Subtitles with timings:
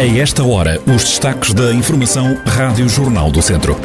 [0.00, 3.76] A esta hora, os destaques da Informação Rádio Jornal do Centro.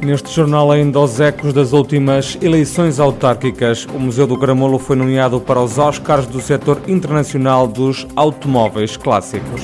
[0.00, 5.38] Neste jornal, ainda os ecos das últimas eleições autárquicas, o Museu do Caramolo foi nomeado
[5.38, 9.60] para os Oscars do setor internacional dos automóveis clássicos.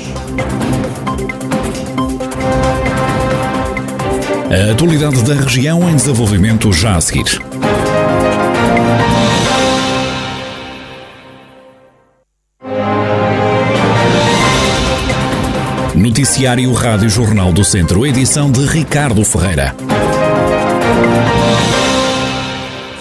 [4.50, 7.53] A atualidade da região em desenvolvimento já a seguir.
[16.24, 19.74] Noticiário Rádio Jornal do Centro, edição de Ricardo Ferreira.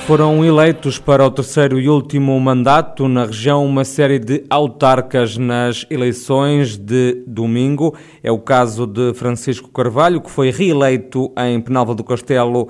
[0.05, 5.85] Foram eleitos para o terceiro e último mandato na região uma série de autarcas nas
[5.89, 7.95] eleições de domingo.
[8.21, 12.67] É o caso de Francisco Carvalho, que foi reeleito em Penalva do Castelo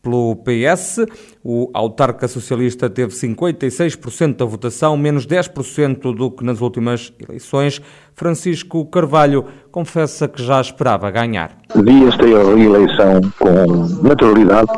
[0.00, 1.00] pelo PS.
[1.48, 7.80] O autarca socialista teve 56% da votação, menos 10% do que nas últimas eleições.
[8.16, 11.56] Francisco Carvalho confessa que já esperava ganhar.
[11.72, 14.72] Vi esta eleição com naturalidade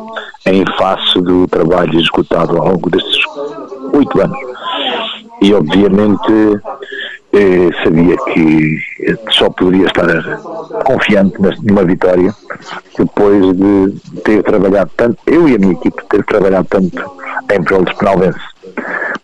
[0.44, 3.24] em face do trabalho executado ao longo destes
[3.94, 4.38] oito anos.
[5.40, 6.60] E, obviamente,
[7.32, 8.78] eh, sabia que
[9.30, 10.06] só poderia estar
[10.84, 12.34] confiante numa vitória
[12.98, 17.18] depois de ter trabalhado tanto, eu e a minha equipe, ter trabalhado tanto
[17.52, 18.42] em prol dos penalvenses.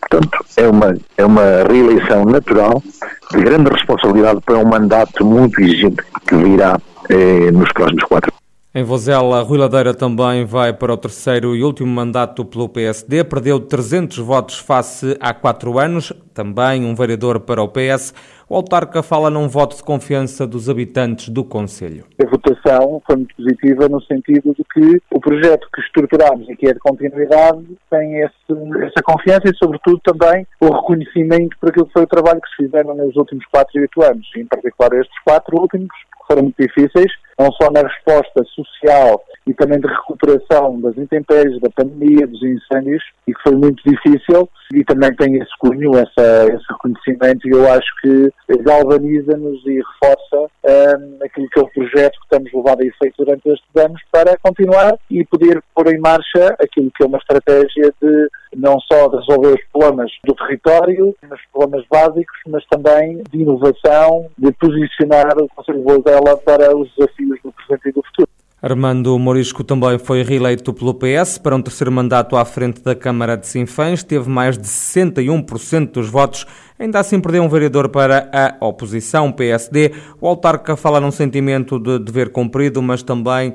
[0.00, 2.82] Portanto, é uma, é uma reeleição natural
[3.30, 8.32] de grande responsabilidade para um mandato muito exigente que virá eh, nos próximos quatro
[8.77, 13.22] em Vozela, Rui Ladeira também vai para o terceiro e último mandato pelo PSD.
[13.22, 16.12] Perdeu 300 votos face a quatro anos.
[16.34, 18.12] Também um vereador para o PS.
[18.46, 22.04] O autarca fala num voto de confiança dos habitantes do Conselho.
[22.22, 26.66] A votação foi muito positiva no sentido de que o projeto que estruturámos e que
[26.66, 28.34] é de continuidade tem esse,
[28.82, 32.64] essa confiança e, sobretudo, também o reconhecimento por aquilo que foi o trabalho que se
[32.64, 36.56] fizeram nos últimos quatro e oito anos, em particular estes quatro últimos, que foram muito
[36.58, 42.42] difíceis, não só na resposta social e também de recuperação das intempéries, da pandemia, dos
[42.42, 47.50] incêndios, e que foi muito difícil, e também tem esse cunho, essa, esse reconhecimento, e
[47.50, 52.80] eu acho que galvaniza-nos e reforça um, aquilo que é o projeto que estamos levado
[52.80, 57.06] a efeito durante estes anos para continuar e poder pôr em marcha aquilo que é
[57.06, 62.64] uma estratégia de não só de resolver os problemas do território, os problemas básicos, mas
[62.66, 67.92] também de inovação, de posicionar o Conselho de dela para os desafios do presente e
[67.92, 68.28] do futuro.
[68.64, 73.36] Armando Morisco também foi reeleito pelo PS para um terceiro mandato à frente da Câmara
[73.36, 76.47] de Sinfãs, teve mais de 61% dos votos,
[76.79, 79.92] ainda assim perdeu um vereador para a oposição, PSD.
[80.19, 83.52] O autarca fala num sentimento de dever cumprido, mas também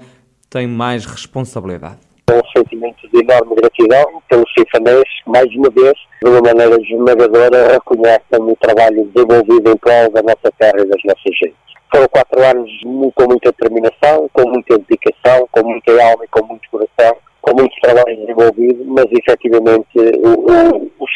[0.47, 1.97] tem mais responsabilidade.
[2.29, 6.79] É um sentimento de enorme gratidão pelo Sinfanês, que mais uma vez, de uma maneira
[6.83, 11.69] esmagadora, reconhecem o trabalho desenvolvido em prol da nossa terra e das nossas gentes.
[11.91, 12.71] Foram quatro anos
[13.15, 17.73] com muita determinação, com muita dedicação, com muita alma e com muito coração, com muito
[17.81, 21.11] trabalho desenvolvido, mas efetivamente o, os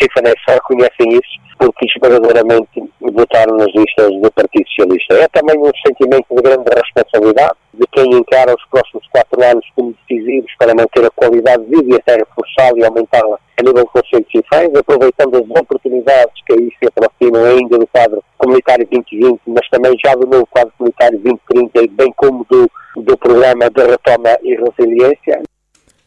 [0.48, 5.16] só reconhecem isso porque esmagadoramente votaram nas listas do Partido Socialista.
[5.16, 9.96] É também um sentimento de grande responsabilidade de quem encara os próximos quatro anos como
[10.08, 13.90] decisivos para manter a qualidade de vida e até reforçá-la e aumentá-la a nível do
[13.92, 19.42] Conselho de Sinfãs, aproveitando as oportunidades que aí se aproximam ainda do quadro comunitário 2020,
[19.48, 24.38] mas também já do novo quadro comunitário 2030, bem como do, do programa de retoma
[24.44, 25.42] e resiliência.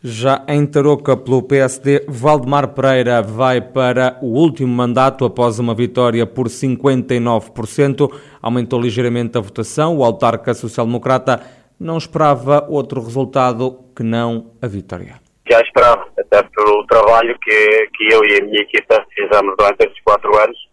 [0.02, 6.24] Já em Tarouca, pelo PSD, Valdemar Pereira vai para o último mandato após uma vitória
[6.24, 8.12] por 59%.
[8.40, 9.96] Aumentou ligeiramente a votação.
[9.96, 11.40] O autarca social-democrata
[11.80, 15.16] não esperava outro resultado que não a vitória.
[15.50, 20.02] Já esperava, até pelo trabalho que, que eu e a minha equipa fizemos durante estes
[20.04, 20.65] quatro anos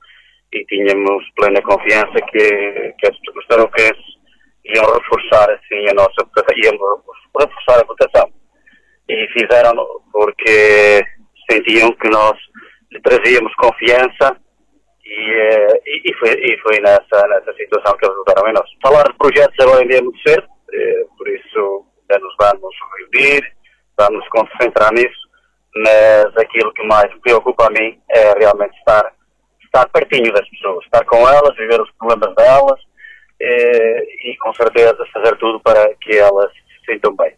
[0.53, 3.67] e tínhamos plena confiança que, que as pessoas
[4.65, 6.25] iam reforçar assim a nossa
[6.63, 6.77] iam
[7.39, 8.31] reforçar a votação
[9.09, 9.73] e fizeram
[10.11, 11.03] porque
[11.49, 12.37] sentiam que nós
[12.91, 14.37] lhe trazíamos confiança
[15.05, 18.69] e, eh, e, e, foi, e foi nessa, nessa situação que eles votaram em nós.
[18.81, 22.75] Falar de projetos agora ainda é muito cedo, eh, por isso nos vamos
[23.11, 23.43] reunir,
[23.97, 25.23] vamos concentrar nisso,
[25.75, 29.11] mas aquilo que mais me preocupa a mim é realmente estar,
[29.73, 32.79] estar pertinho das pessoas, estar com elas, viver os problemas delas
[33.41, 37.33] eh, e com certeza fazer tudo para que elas se sintam bem.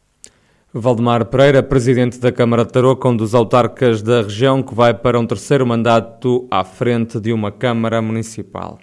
[0.73, 5.17] Valdemar Pereira, presidente da Câmara de Tarouca, um dos autarcas da região que vai para
[5.17, 8.77] um terceiro mandato à frente de uma Câmara Municipal.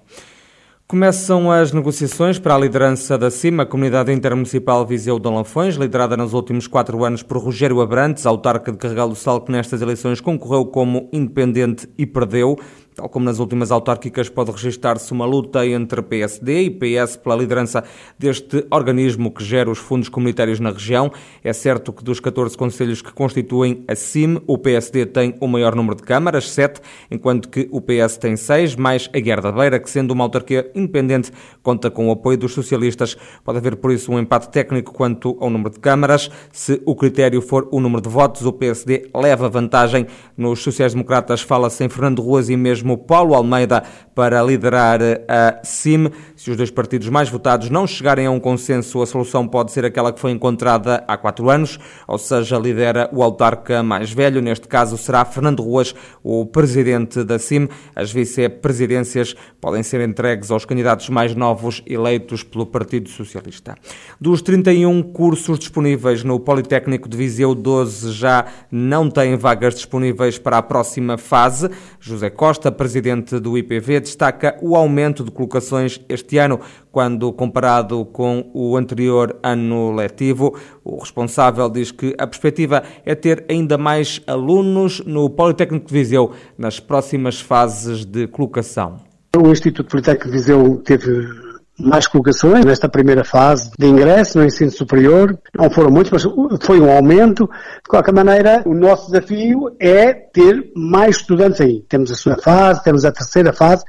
[0.93, 6.19] Começam as negociações para a liderança da CIMA, a Comunidade Intermunicipal Viseu de Lanfões, liderada
[6.19, 10.21] nos últimos quatro anos por Rogério Abrantes, autarca de Carregal do Sal, que nestas eleições
[10.21, 12.59] concorreu como independente e perdeu.
[12.95, 17.83] Tal como nas últimas autárquicas, pode registar-se uma luta entre PSD e PS pela liderança
[18.19, 21.11] deste organismo que gera os fundos comunitários na região.
[21.43, 25.75] É certo que dos 14 conselhos que constituem a CIM, o PSD tem o maior
[25.75, 29.81] número de câmaras, 7, enquanto que o PS tem 6, mais a Guerra da Beira,
[29.81, 33.17] que sendo uma autarquia independente, conta com o apoio dos socialistas.
[33.43, 36.31] Pode haver, por isso, um empate técnico quanto ao número de câmaras.
[36.53, 40.07] Se o critério for o número de votos, o PSD leva vantagem.
[40.37, 43.85] Nos sociais-democratas fala-se em Fernando Ruas e mesmo mesmo Paulo Almeida
[44.15, 46.11] para liderar a CIM.
[46.37, 49.85] Se os dois partidos mais votados não chegarem a um consenso, a solução pode ser
[49.85, 54.43] aquela que foi encontrada há quatro anos, ou seja, lidera o autarca mais velho.
[54.43, 57.69] Neste caso será Fernando Ruas, o presidente da CIM.
[57.95, 63.77] As vice-presidências podem ser entregues aos candidatos mais novos eleitos pelo Partido Socialista.
[64.21, 70.59] Dos 31 cursos disponíveis no Politécnico de Viseu, 12 já não têm vagas disponíveis para
[70.59, 71.71] a próxima fase.
[72.01, 76.61] José Costa, presidente do IPV, destaca o aumento de colocações este ano,
[76.91, 80.57] quando comparado com o anterior ano letivo.
[80.85, 86.33] O responsável diz que a perspectiva é ter ainda mais alunos no Politécnico de Viseu
[86.57, 88.97] nas próximas fases de colocação.
[89.37, 94.71] O Instituto Politécnico de Viseu teve mais colocações nesta primeira fase de ingresso no ensino
[94.71, 95.39] superior.
[95.55, 97.47] Não foram muitos, mas foi um aumento.
[97.47, 101.83] De qualquer maneira, o nosso desafio é ter mais estudantes aí.
[101.89, 103.85] Temos a segunda fase, temos a terceira fase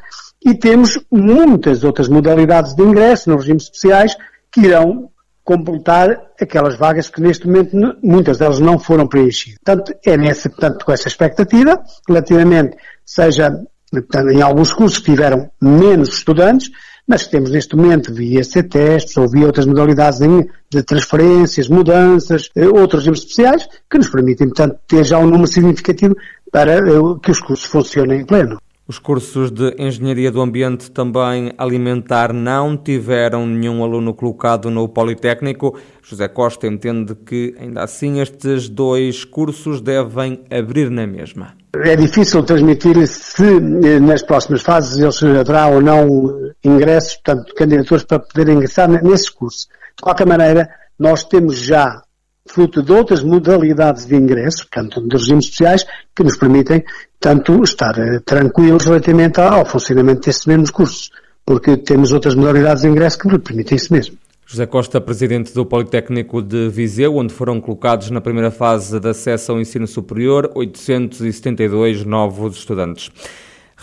[0.45, 4.15] e temos muitas outras modalidades de ingresso nos regimes especiais
[4.51, 5.09] que irão
[5.43, 6.09] completar
[6.39, 9.59] aquelas vagas que neste momento muitas delas não foram preenchidas.
[9.63, 13.51] Portanto, é nessa, portanto, com essa expectativa, relativamente, seja
[13.91, 16.69] portanto, em alguns cursos que tiveram menos estudantes,
[17.07, 23.01] mas temos neste momento via C-testes ou via outras modalidades de transferências, mudanças, eh, outros
[23.03, 26.15] regimes especiais, que nos permitem, portanto, ter já um número significativo
[26.51, 26.81] para eh,
[27.21, 28.57] que os cursos funcionem em pleno.
[28.85, 35.79] Os cursos de Engenharia do Ambiente também alimentar não tiveram nenhum aluno colocado no Politécnico.
[36.01, 41.53] José Costa entende que, ainda assim, estes dois cursos devem abrir na mesma.
[41.75, 48.03] É difícil transmitir se eh, nas próximas fases eles haverá ou não ingressos, portanto, candidaturas
[48.03, 49.69] para poderem ingressar nesses cursos.
[49.95, 50.69] De qualquer maneira,
[50.99, 52.01] nós temos já
[52.45, 55.85] fruto de outras modalidades de ingresso, portanto, de regimes especiais,
[56.15, 56.83] que nos permitem,
[57.19, 61.09] tanto estar eh, tranquilos relativamente ao funcionamento desses mesmos cursos,
[61.45, 64.17] porque temos outras modalidades de ingresso que nos permitem isso mesmo.
[64.45, 69.51] José Costa, presidente do Politécnico de Viseu, onde foram colocados na primeira fase de acesso
[69.51, 73.09] ao ensino superior 872 novos estudantes.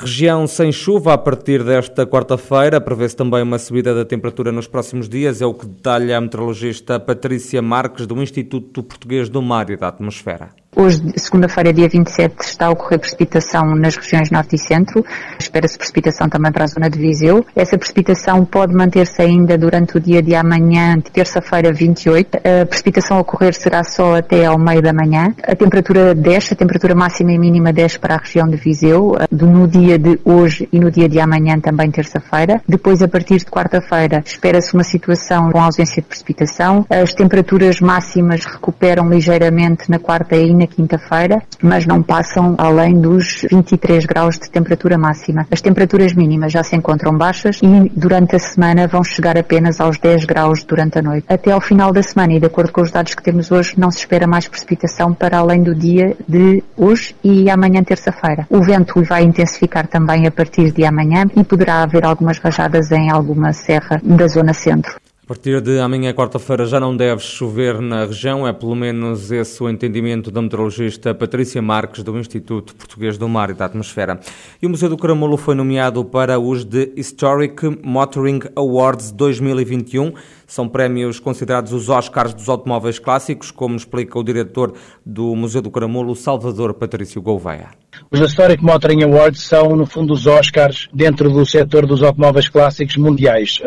[0.03, 2.81] Região sem chuva a partir desta quarta-feira.
[2.81, 5.43] Prevê-se também uma subida da temperatura nos próximos dias.
[5.43, 9.89] É o que detalha a meteorologista Patrícia Marques, do Instituto Português do Mar e da
[9.89, 10.53] Atmosfera.
[10.77, 15.05] Hoje, segunda-feira, dia 27, está a ocorrer precipitação nas regiões norte e centro.
[15.37, 17.45] Espera-se precipitação também para a zona de Viseu.
[17.57, 22.37] Essa precipitação pode manter-se ainda durante o dia de amanhã, terça-feira, 28.
[22.37, 25.35] A precipitação a ocorrer será só até ao meio da manhã.
[25.43, 29.67] A temperatura desce, a temperatura máxima e mínima desce para a região de Viseu, no
[29.67, 32.63] dia de hoje e no dia de amanhã, também terça-feira.
[32.67, 36.87] Depois, a partir de quarta-feira, espera-se uma situação com ausência de precipitação.
[36.89, 43.47] As temperaturas máximas recuperam ligeiramente na quarta e na quinta-feira, mas não passam além dos
[43.51, 45.47] 23 graus de temperatura máxima.
[45.51, 49.99] As temperaturas mínimas já se encontram baixas e durante a semana vão chegar apenas aos
[49.99, 51.25] 10 graus durante a noite.
[51.29, 53.91] Até ao final da semana, e de acordo com os dados que temos hoje, não
[53.91, 58.47] se espera mais precipitação para além do dia de hoje e amanhã terça-feira.
[58.51, 63.11] O vento vai intensificar também a partir de amanhã e poderá haver algumas rajadas em
[63.11, 65.01] alguma serra da zona centro.
[65.31, 69.63] A partir de amanhã, quarta-feira, já não deve chover na região, é pelo menos esse
[69.63, 74.19] o entendimento da meteorologista Patrícia Marques, do Instituto Português do Mar e da Atmosfera.
[74.61, 80.15] E o Museu do Caramulo foi nomeado para os The Historic Motoring Awards 2021.
[80.51, 84.75] São prémios considerados os Oscars dos automóveis clássicos, como explica o diretor
[85.07, 87.69] do Museu do Caramulo, Salvador Patrício Gouveia.
[88.11, 92.97] Os Historic Motoring Awards são, no fundo, os Oscars dentro do setor dos automóveis clássicos
[92.97, 93.63] mundiais.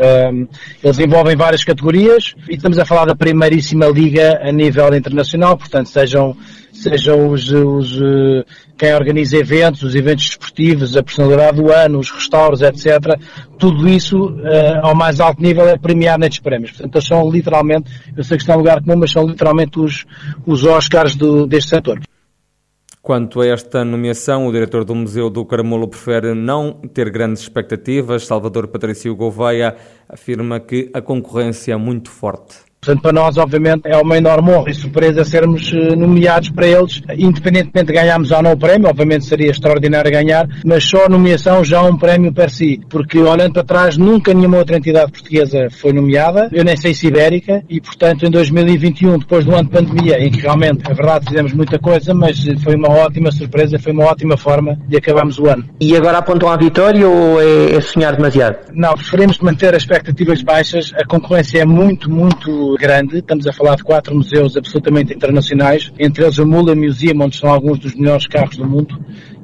[0.84, 5.88] Eles envolvem várias categorias e estamos a falar da primeiríssima liga a nível internacional, portanto,
[5.88, 6.36] sejam
[6.74, 8.44] sejam os, os, eh,
[8.78, 13.18] quem organiza eventos, os eventos desportivos, a personalidade do ano, os restauros, etc.
[13.58, 16.72] Tudo isso, uh, ao mais alto nível, é premiar nestes prémios.
[16.72, 20.06] Portanto, eles são literalmente, eu sei que está um lugar comum, mas são literalmente os,
[20.46, 22.02] os Oscars do, deste setor.
[23.02, 28.26] Quanto a esta nomeação, o diretor do Museu do Caramulo prefere não ter grandes expectativas.
[28.26, 29.76] Salvador Patrício Gouveia
[30.08, 32.73] afirma que a concorrência é muito forte.
[32.84, 37.02] Portanto, para nós, obviamente, é uma enorme honra e surpresa sermos eh, nomeados para eles,
[37.18, 41.64] independentemente de ganharmos ou não o prémio, obviamente seria extraordinário ganhar, mas só a nomeação
[41.64, 45.70] já é um prémio per si, porque olhando para trás, nunca nenhuma outra entidade portuguesa
[45.72, 49.70] foi nomeada, eu nem sei se ibérica, e portanto, em 2021, depois do ano de
[49.70, 53.94] pandemia, em que realmente, é verdade, fizemos muita coisa, mas foi uma ótima surpresa, foi
[53.94, 55.64] uma ótima forma de acabarmos o ano.
[55.80, 58.58] E agora apontam à vitória ou é, é sonhar demasiado?
[58.74, 63.18] Não, preferimos manter as expectativas baixas, a concorrência é muito, muito grande.
[63.18, 67.52] Estamos a falar de quatro museus absolutamente internacionais, entre eles o Mula Museum, onde estão
[67.52, 69.00] alguns dos melhores carros do mundo,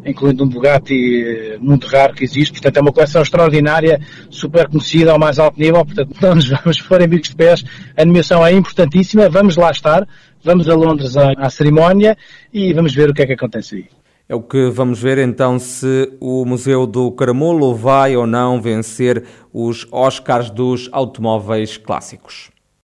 [0.06, 2.54] incluindo um Bugatti eh, muito raro que existe.
[2.54, 5.86] Portanto, é uma coleção extraordinária, super conhecida ao mais alto nível.
[5.86, 7.64] Portanto, não nos vamos pôr em bicos de pés.
[7.96, 9.30] A nomeação é importantíssima.
[9.30, 10.08] Vamos lá estar.
[10.44, 12.18] Vamos a Londres à, à cerimónia
[12.54, 14.00] e vamos ver o que é que acontece aí.
[14.32, 19.24] É o que vamos ver então se o Museu do Caramulo vai ou não vencer
[19.52, 22.52] os Oscars dos automóveis clássicos.